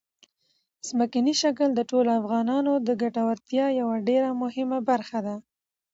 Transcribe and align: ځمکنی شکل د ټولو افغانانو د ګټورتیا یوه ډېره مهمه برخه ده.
ځمکنی 0.87 1.33
شکل 1.41 1.69
د 1.75 1.79
ټولو 1.89 2.09
افغانانو 2.21 2.71
د 2.87 2.89
ګټورتیا 3.01 3.65
یوه 3.79 3.95
ډېره 4.07 4.29
مهمه 4.43 4.79
برخه 4.89 5.19
ده. 5.25 5.35